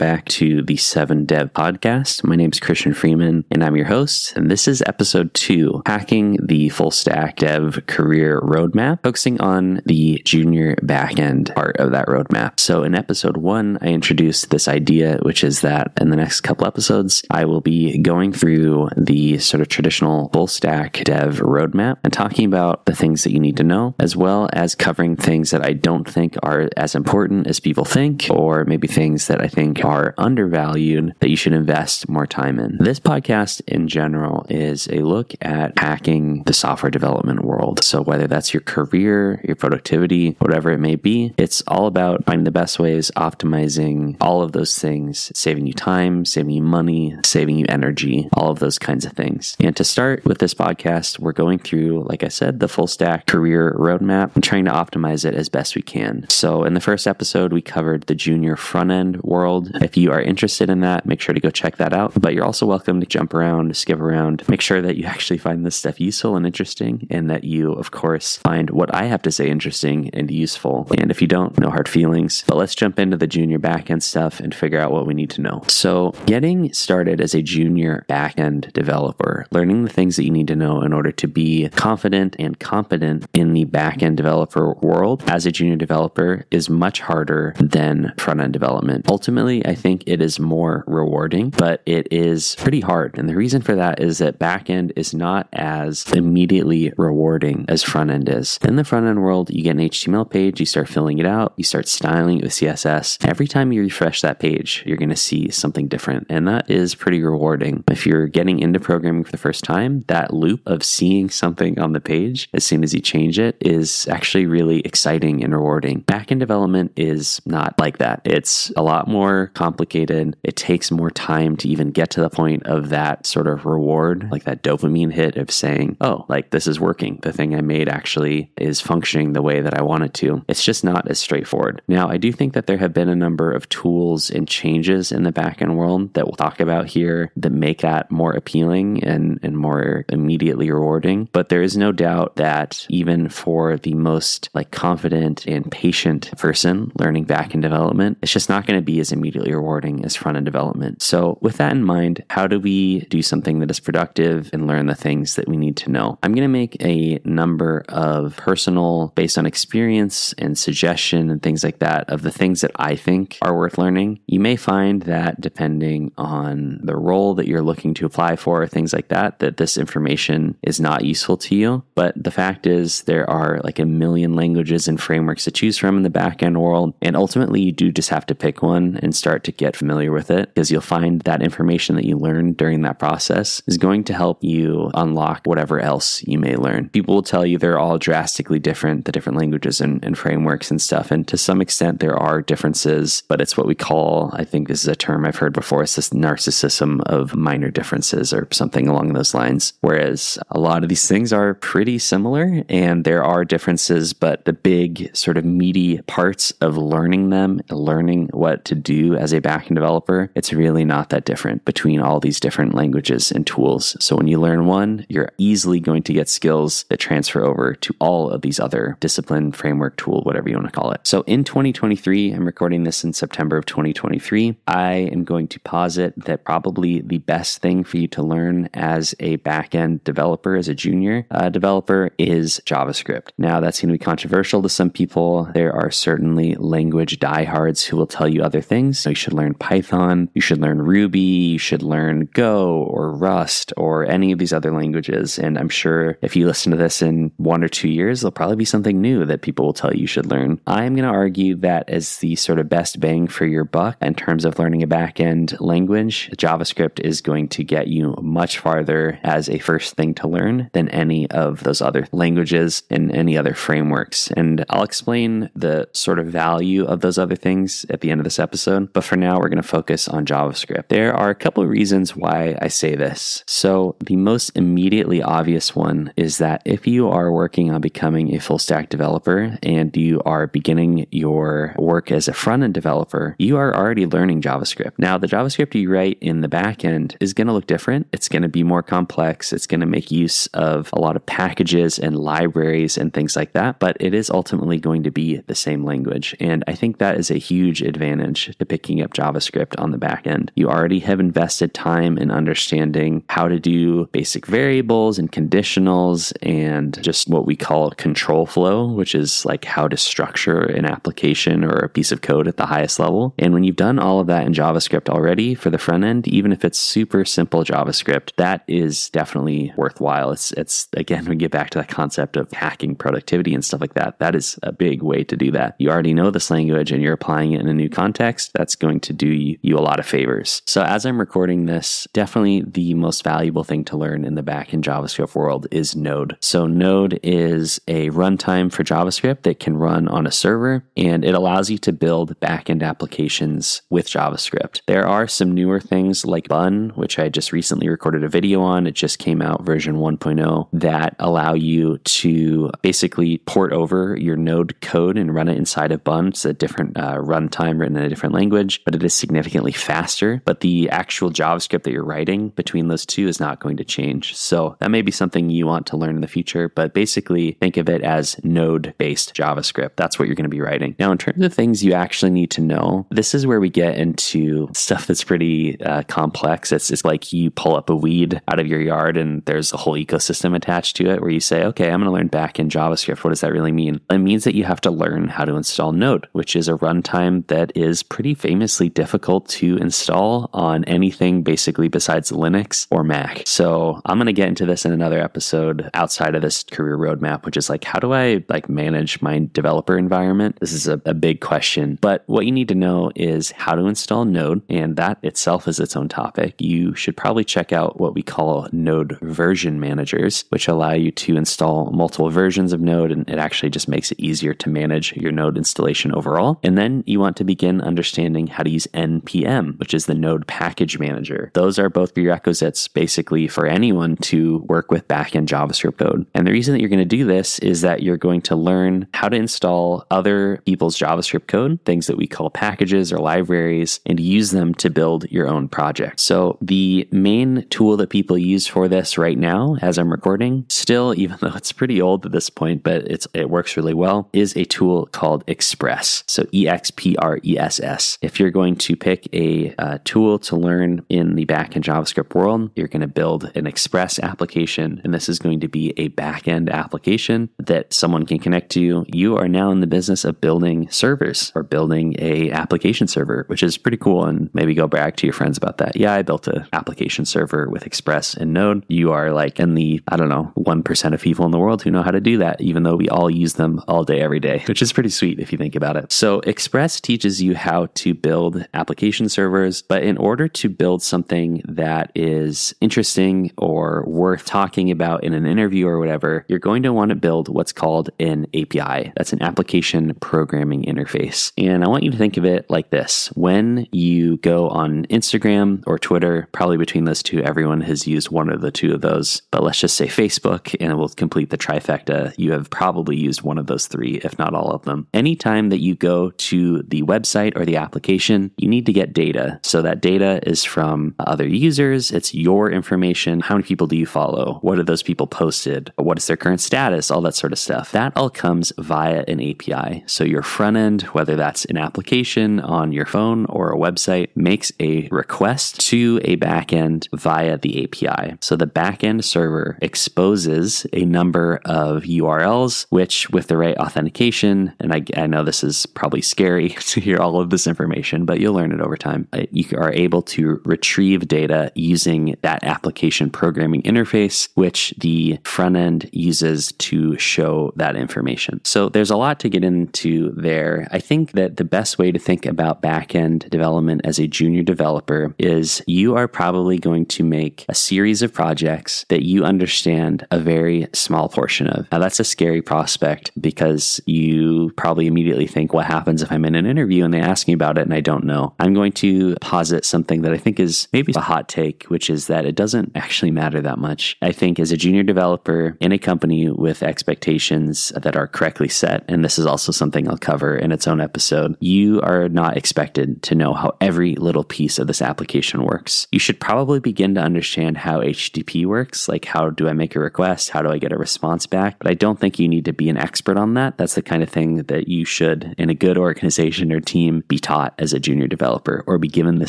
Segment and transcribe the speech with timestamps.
[0.00, 2.24] back to the Seven Dev Podcast.
[2.24, 4.34] My name is Kristian Freeman, and I'm your host.
[4.34, 10.22] And this is episode two Hacking the Full Stack Dev Career Roadmap, focusing on the
[10.24, 12.58] junior backend part of that roadmap.
[12.58, 16.66] So, in episode one, I introduced this idea, which is that in the next couple
[16.66, 22.12] episodes, I will be going through the sort of traditional full stack dev roadmap and
[22.12, 25.62] talking about the things that you need to know, as well as covering things that
[25.62, 29.84] I don't think are as important as people think, or maybe things that I think
[29.90, 32.78] are undervalued that you should invest more time in.
[32.78, 37.82] This podcast in general is a look at hacking the software development world.
[37.82, 42.44] So whether that's your career, your productivity, whatever it may be, it's all about finding
[42.44, 47.58] the best ways, optimizing all of those things, saving you time, saving you money, saving
[47.58, 49.56] you energy, all of those kinds of things.
[49.58, 53.26] And to start with this podcast, we're going through, like I said, the full stack
[53.26, 56.26] career roadmap and trying to optimize it as best we can.
[56.28, 59.70] So in the first episode, we covered the junior front end world.
[59.80, 62.12] If you are interested in that, make sure to go check that out.
[62.20, 65.64] But you're also welcome to jump around, skip around, make sure that you actually find
[65.64, 69.32] this stuff useful and interesting, and that you, of course, find what I have to
[69.32, 70.86] say interesting and useful.
[70.98, 72.44] And if you don't, no hard feelings.
[72.46, 75.40] But let's jump into the junior backend stuff and figure out what we need to
[75.40, 75.62] know.
[75.68, 80.56] So, getting started as a junior backend developer, learning the things that you need to
[80.56, 85.52] know in order to be confident and competent in the backend developer world as a
[85.52, 89.06] junior developer is much harder than front end development.
[89.08, 93.16] Ultimately, I think it is more rewarding, but it is pretty hard.
[93.16, 98.10] And the reason for that is that backend is not as immediately rewarding as front
[98.10, 98.58] end is.
[98.64, 101.54] In the front end world, you get an HTML page, you start filling it out,
[101.56, 103.24] you start styling it with CSS.
[103.24, 106.26] Every time you refresh that page, you're going to see something different.
[106.28, 107.84] And that is pretty rewarding.
[107.88, 111.92] If you're getting into programming for the first time, that loop of seeing something on
[111.92, 116.02] the page as soon as you change it is actually really exciting and rewarding.
[116.02, 118.20] Backend development is not like that.
[118.24, 120.34] It's a lot more complicated.
[120.42, 124.26] It takes more time to even get to the point of that sort of reward,
[124.32, 127.18] like that dopamine hit of saying, oh, like this is working.
[127.20, 130.42] The thing I made actually is functioning the way that I want it to.
[130.48, 131.82] It's just not as straightforward.
[131.88, 135.24] Now, I do think that there have been a number of tools and changes in
[135.24, 139.58] the backend world that we'll talk about here that make that more appealing and, and
[139.58, 141.28] more immediately rewarding.
[141.32, 146.92] But there is no doubt that even for the most like confident and patient person
[146.98, 150.46] learning backend development, it's just not going to be as immediately rewarding as front end
[150.46, 151.02] development.
[151.02, 154.86] So, with that in mind, how do we do something that is productive and learn
[154.86, 156.18] the things that we need to know?
[156.22, 161.64] I'm going to make a number of personal, based on experience and suggestion and things
[161.64, 164.20] like that, of the things that I think are worth learning.
[164.26, 168.66] You may find that depending on the role that you're looking to apply for, or
[168.66, 171.84] things like that, that this information is not useful to you.
[171.94, 175.96] But the fact is, there are like a million languages and frameworks to choose from
[175.96, 176.94] in the backend world.
[177.02, 180.30] And ultimately, you do just have to pick one and start to get familiar with
[180.30, 184.14] it because you'll find that information that you learn during that process is going to
[184.14, 186.88] help you unlock whatever else you may learn.
[186.88, 190.80] People will tell you they're all drastically different, the different languages and, and frameworks and
[190.80, 191.10] stuff.
[191.10, 194.82] And to some extent, there are differences, but it's what we call, I think this
[194.82, 199.12] is a term I've heard before, it's this narcissism of minor differences or something along
[199.12, 199.72] those lines.
[199.80, 204.52] Whereas a lot of these things are pretty similar and there are differences, but the
[204.52, 209.74] big sort of meaty parts of learning them, learning what to do as a backend
[209.74, 213.96] developer, it's really not that different between all these different languages and tools.
[214.00, 217.94] So when you learn one, you're easily going to get skills that transfer over to
[217.98, 221.00] all of these other discipline, framework, tool, whatever you want to call it.
[221.04, 224.56] So in 2023, I'm recording this in September of 2023.
[224.66, 229.14] I am going to posit that probably the best thing for you to learn as
[229.20, 233.32] a backend developer, as a junior uh, developer, is JavaScript.
[233.36, 235.44] Now, that's going to be controversial to some people.
[235.52, 238.98] There are certainly language diehards who will tell you other things.
[239.10, 243.72] So you should learn Python, you should learn Ruby, you should learn Go or Rust
[243.76, 245.36] or any of these other languages.
[245.36, 248.54] And I'm sure if you listen to this in one or two years, there'll probably
[248.54, 250.60] be something new that people will tell you you should learn.
[250.64, 254.14] I'm going to argue that as the sort of best bang for your buck in
[254.14, 259.48] terms of learning a backend language, JavaScript is going to get you much farther as
[259.48, 264.30] a first thing to learn than any of those other languages and any other frameworks.
[264.36, 268.24] And I'll explain the sort of value of those other things at the end of
[268.24, 268.92] this episode.
[268.92, 270.88] But for now, we're going to focus on JavaScript.
[270.88, 273.44] There are a couple of reasons why I say this.
[273.46, 278.40] So, the most immediately obvious one is that if you are working on becoming a
[278.40, 283.56] full stack developer and you are beginning your work as a front end developer, you
[283.56, 284.92] are already learning JavaScript.
[284.98, 288.08] Now, the JavaScript you write in the back end is going to look different.
[288.12, 289.52] It's going to be more complex.
[289.52, 293.52] It's going to make use of a lot of packages and libraries and things like
[293.52, 296.34] that, but it is ultimately going to be the same language.
[296.40, 299.98] And I think that is a huge advantage to picking picking up JavaScript on the
[299.98, 300.50] back end.
[300.56, 307.00] You already have invested time in understanding how to do basic variables and conditionals and
[307.00, 311.76] just what we call control flow, which is like how to structure an application or
[311.76, 313.32] a piece of code at the highest level.
[313.38, 316.50] And when you've done all of that in JavaScript already for the front end, even
[316.50, 320.32] if it's super simple JavaScript, that is definitely worthwhile.
[320.32, 323.94] It's it's again we get back to that concept of hacking productivity and stuff like
[323.94, 324.18] that.
[324.18, 325.76] That is a big way to do that.
[325.78, 328.50] You already know this language and you're applying it in a new context.
[328.54, 330.62] That's going to do you, you a lot of favors.
[330.66, 334.82] So as I'm recording this, definitely the most valuable thing to learn in the backend
[334.82, 336.36] JavaScript world is Node.
[336.40, 341.34] So Node is a runtime for JavaScript that can run on a server and it
[341.34, 344.80] allows you to build backend applications with JavaScript.
[344.86, 348.86] There are some newer things like Bun, which I just recently recorded a video on.
[348.86, 354.80] It just came out version 1.0 that allow you to basically port over your Node
[354.80, 356.28] code and run it inside of Bun.
[356.28, 360.42] It's a different uh, runtime written in a different language, but it is significantly faster.
[360.44, 364.36] But the actual JavaScript that you're writing between those two is not going to change.
[364.36, 367.76] So that may be something you want to learn in the future, but basically think
[367.76, 369.96] of it as node based JavaScript.
[369.96, 370.94] That's what you're going to be writing.
[370.98, 373.96] Now, in terms of things you actually need to know, this is where we get
[373.96, 376.72] into stuff that's pretty uh, complex.
[376.72, 379.76] It's, it's like you pull up a weed out of your yard and there's a
[379.76, 382.68] whole ecosystem attached to it where you say, okay, I'm going to learn back in
[382.68, 383.24] JavaScript.
[383.24, 384.00] What does that really mean?
[384.10, 387.46] It means that you have to learn how to install Node, which is a runtime
[387.48, 393.42] that is pretty famously difficult to install on anything basically besides Linux or Mac.
[393.46, 397.46] So I'm going to get into this in another episode outside of this career roadmap,
[397.46, 400.58] which is like, how do I like manage my developer environment?
[400.60, 403.86] This is a, a big question, but what you need to know is how to
[403.86, 406.54] install Node, and that itself is its own topic.
[406.58, 411.38] You should probably check out what we call Node version managers, which allow you to
[411.38, 415.32] install multiple versions of Node, and it actually just makes it easier to manage your
[415.32, 416.60] Node installation overall.
[416.62, 420.46] And then you want to begin understanding how to use NPM, which is the Node
[420.46, 421.50] package manager.
[421.54, 426.26] Those are both prerequisites basically for anyone to work with backend JavaScript code.
[426.34, 429.06] And the reason that you're going to do this is that you're going to learn
[429.14, 434.20] how to install other people's JavaScript code, things that we call packages or libraries, and
[434.20, 436.20] use them to build your own project.
[436.20, 441.14] So the main tool that people use for this right now, as I'm recording, still,
[441.18, 444.56] even though it's pretty old at this point, but it's it works really well, is
[444.56, 446.24] a tool called Express.
[446.26, 448.18] So E X P R E S S.
[448.38, 452.88] you're going to pick a uh, tool to learn in the backend JavaScript world, you're
[452.88, 457.48] going to build an Express application, and this is going to be a backend application
[457.58, 459.04] that someone can connect to.
[459.08, 463.62] You are now in the business of building servers or building a application server, which
[463.62, 464.24] is pretty cool.
[464.26, 465.96] And maybe go brag to your friends about that.
[465.96, 468.84] Yeah, I built an application server with Express and Node.
[468.88, 471.82] You are like in the I don't know one percent of people in the world
[471.82, 474.40] who know how to do that, even though we all use them all day every
[474.40, 476.12] day, which is pretty sweet if you think about it.
[476.12, 481.62] So Express teaches you how to build application servers, but in order to build something
[481.66, 486.92] that is interesting or worth talking about in an interview or whatever, you're going to
[486.92, 489.12] want to build what's called an API.
[489.16, 491.52] That's an application programming interface.
[491.56, 493.28] And I want you to think of it like this.
[493.34, 498.50] When you go on Instagram or Twitter, probably between those two, everyone has used one
[498.50, 499.42] of the two of those.
[499.50, 502.34] But let's just say Facebook, and it will complete the trifecta.
[502.36, 505.06] You have probably used one of those three, if not all of them.
[505.14, 508.09] Anytime that you go to the website or the application,
[508.56, 509.60] you need to get data.
[509.62, 513.40] So that data is from other users, it's your information.
[513.40, 514.58] How many people do you follow?
[514.62, 515.92] What are those people posted?
[515.96, 517.10] What is their current status?
[517.10, 517.92] All that sort of stuff.
[517.92, 520.02] That all comes via an API.
[520.06, 524.72] So your front end, whether that's an application on your phone or a website, makes
[524.80, 528.36] a request to a backend via the API.
[528.40, 534.92] So the backend server exposes a number of URLs, which with the right authentication, and
[534.92, 538.54] I, I know this is probably scary to hear all of this information, but you'll
[538.54, 539.28] learn it over time.
[539.32, 545.76] Uh, you are able to retrieve data using that application programming interface, which the front
[545.76, 548.60] end uses to show that information.
[548.64, 550.88] So there's a lot to get into there.
[550.90, 555.34] I think that the best way to think about backend development as a junior developer
[555.38, 560.38] is you are probably going to make a series of projects that you understand a
[560.38, 561.90] very small portion of.
[561.92, 566.54] Now, that's a scary prospect because you probably immediately think, what happens if I'm in
[566.54, 568.54] an interview and they ask me about it and I don't know?
[568.60, 572.28] I'm going to posit something that I think is maybe a hot take, which is
[572.28, 574.16] that it doesn't actually matter that much.
[574.22, 579.04] I think as a junior developer in a company with expectations that are correctly set,
[579.08, 583.24] and this is also something I'll cover in its own episode, you are not expected
[583.24, 586.06] to know how every little piece of this application works.
[586.12, 590.00] You should probably begin to understand how HTTP works, like how do I make a
[590.00, 590.50] request?
[590.50, 591.78] How do I get a response back?
[591.80, 593.78] But I don't think you need to be an expert on that.
[593.78, 597.40] That's the kind of thing that you should, in a good organization or team, be
[597.40, 599.48] taught as a junior developer or be given the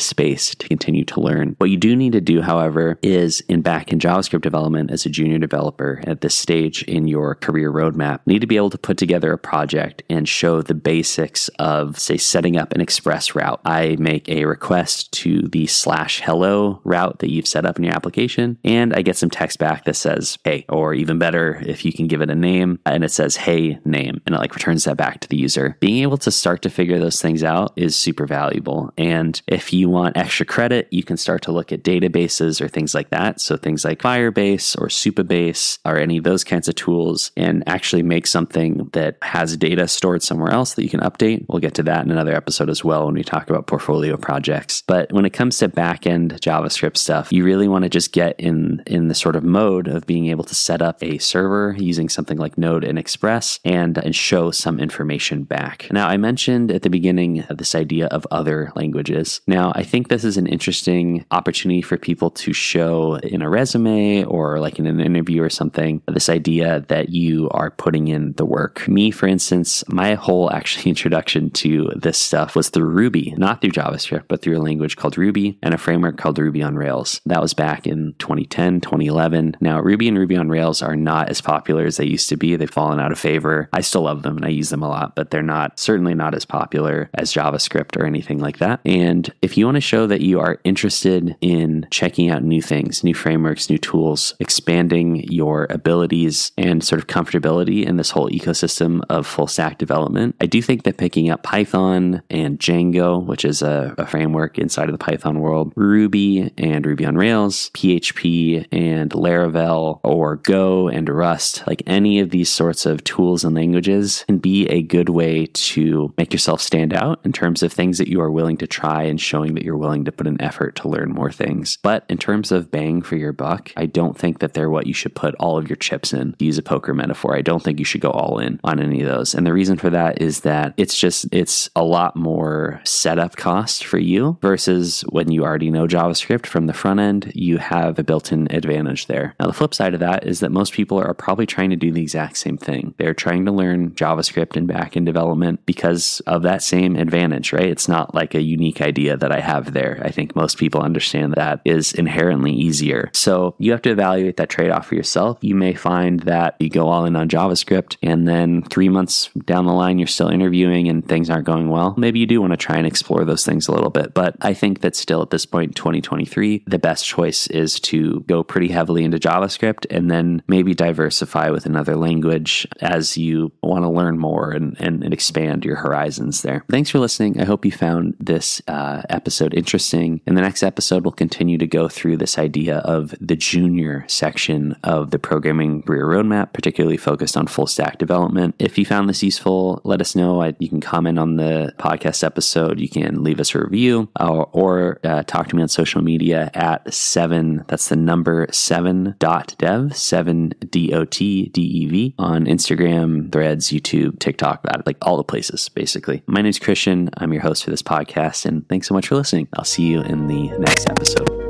[0.00, 1.54] space to continue to learn.
[1.58, 5.38] What you do need to do, however, is in backend JavaScript development as a junior
[5.38, 9.32] developer at this stage in your career roadmap, need to be able to put together
[9.32, 13.60] a project and show the basics of, say, setting up an express route.
[13.64, 17.94] I make a request to the slash hello route that you've set up in your
[17.94, 21.92] application, and I get some text back that says, hey, or even better, if you
[21.92, 24.96] can give it a name and it says, hey, name, and it like returns that
[24.96, 25.76] back to the user.
[25.80, 28.92] Being able to start to figure those things out is super valuable.
[28.96, 32.94] And if you want extra credit, you can start to look at databases or things
[32.94, 33.40] like that.
[33.40, 38.02] So things like Firebase or Supabase or any of those kinds of tools and actually
[38.02, 41.44] make something that has data stored somewhere else that you can update.
[41.48, 44.82] We'll get to that in another episode as well when we talk about portfolio projects.
[44.86, 48.82] But when it comes to backend JavaScript stuff, you really want to just get in
[48.86, 52.38] in the sort of mode of being able to set up a server using something
[52.38, 55.88] like Node and Express and, and show some information back.
[55.90, 59.40] Now, I mentioned at the beginning this idea of other languages.
[59.46, 64.24] Now, I think this is an interesting opportunity for people to show in a resume
[64.24, 68.44] or like in an interview or something this idea that you are putting in the
[68.44, 68.86] work.
[68.88, 73.70] Me, for instance, my whole actually introduction to this stuff was through Ruby, not through
[73.70, 77.20] JavaScript, but through a language called Ruby and a framework called Ruby on Rails.
[77.26, 79.56] That was back in 2010, 2011.
[79.60, 82.56] Now, Ruby and Ruby on Rails are not as popular as they used to be.
[82.56, 83.68] They've fallen out of favor.
[83.72, 86.34] I still love them and I use them a lot, but they're not certainly not
[86.34, 88.80] as popular as JavaScript or anything like that.
[88.84, 93.04] And if you want to show that you are interested in checking out new things,
[93.04, 99.02] new frameworks, new tools, expanding your abilities and sort of comfortability in this whole ecosystem
[99.08, 103.62] of full stack development, I do think that picking up Python and Django, which is
[103.62, 109.10] a, a framework inside of the Python world, Ruby and Ruby on Rails, PHP and
[109.10, 114.38] Laravel, or Go and Rust, like any of these sorts of tools and languages can
[114.38, 118.20] be a good way to make yourself stand out in terms of things that you
[118.20, 121.12] are willing to try and showing that you're willing to put an effort to learn
[121.12, 121.78] more things.
[121.82, 124.94] But in terms of bang for your buck, I don't think that they're what you
[124.94, 126.34] should put all of your chips in.
[126.34, 129.02] To use a poker metaphor, I don't think you should go all in on any
[129.02, 129.34] of those.
[129.34, 133.84] And the reason for that is that it's just it's a lot more setup cost
[133.84, 138.04] for you versus when you already know JavaScript from the front end, you have a
[138.04, 139.34] built-in advantage there.
[139.40, 141.92] Now the flip side of that is that most people are probably trying to do
[141.92, 142.94] the exact same thing.
[142.98, 147.68] They're trying to learn JavaScript and backend development because of that same advantage, right?
[147.72, 150.00] It's not like a unique idea that I have there.
[150.04, 153.10] I think most people understand that is inherently easier.
[153.12, 155.38] So you have to evaluate that trade off for yourself.
[155.40, 159.66] You may find that you go all in on JavaScript and then three months down
[159.66, 161.94] the line, you're still interviewing and things aren't going well.
[161.96, 164.14] Maybe you do want to try and explore those things a little bit.
[164.14, 168.42] But I think that still at this point, 2023, the best choice is to go
[168.42, 173.88] pretty heavily into JavaScript and then maybe diversify with another language as you want to
[173.88, 176.64] learn more and, and, and expand your horizons there.
[176.68, 177.40] Thanks for listening.
[177.40, 180.20] I hope you found this uh, episode interesting.
[180.26, 184.76] In the next episode, we'll continue to go through this idea of the junior section
[184.84, 188.54] of the programming career roadmap, particularly focused on full stack development.
[188.58, 190.42] If you found this useful, let us know.
[190.42, 192.80] I, you can comment on the podcast episode.
[192.80, 196.50] You can leave us a review or, or uh, talk to me on social media
[196.54, 197.64] at seven.
[197.68, 203.30] That's the number seven dot dev, seven D O T D E V on Instagram,
[203.32, 206.22] threads, YouTube, TikTok, like all the places, basically.
[206.26, 207.08] My name is Kristian.
[207.18, 209.46] I'm your host for this podcast, and thanks so much for listening.
[209.54, 211.41] I'll see you in the next episode.